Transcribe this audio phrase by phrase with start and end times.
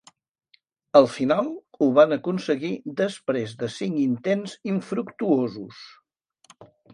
[0.99, 1.51] Al final,
[1.85, 5.85] ho van aconseguir després de cinc intents infructuosos